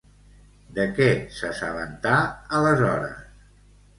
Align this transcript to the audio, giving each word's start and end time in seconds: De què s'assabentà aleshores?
De 0.77 0.85
què 0.99 1.09
s'assabentà 1.41 2.15
aleshores? 2.61 3.23